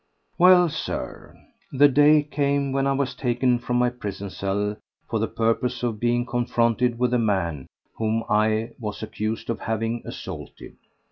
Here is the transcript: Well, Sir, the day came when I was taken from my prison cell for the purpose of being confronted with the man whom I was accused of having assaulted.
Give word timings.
Well, 0.39 0.67
Sir, 0.67 1.37
the 1.71 1.87
day 1.87 2.23
came 2.23 2.71
when 2.71 2.87
I 2.87 2.91
was 2.93 3.13
taken 3.13 3.59
from 3.59 3.77
my 3.77 3.91
prison 3.91 4.31
cell 4.31 4.77
for 5.07 5.19
the 5.19 5.27
purpose 5.27 5.83
of 5.83 5.99
being 5.99 6.25
confronted 6.25 6.97
with 6.97 7.11
the 7.11 7.19
man 7.19 7.67
whom 7.97 8.23
I 8.27 8.71
was 8.79 9.03
accused 9.03 9.51
of 9.51 9.59
having 9.59 10.01
assaulted. 10.03 10.75